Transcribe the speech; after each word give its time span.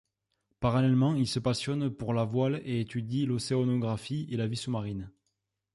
Parallèlement 0.59 1.13
il 1.13 1.27
se 1.27 1.37
passionne 1.37 1.91
pour 1.91 2.15
la 2.15 2.23
voile 2.23 2.59
et 2.65 2.79
étudie 2.81 3.27
l'océanographie 3.27 4.25
et 4.31 4.35
la 4.35 4.47
vie 4.47 4.57
sous-marine. 4.57 5.11